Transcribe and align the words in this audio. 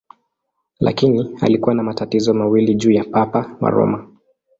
Lakini 0.79 1.37
alikuwa 1.41 1.75
na 1.75 1.83
matatizo 1.83 2.33
mawili 2.33 2.75
juu 2.75 2.91
ya 2.91 3.03
Papa 3.03 3.57
wa 3.61 3.69
Roma. 3.69 4.07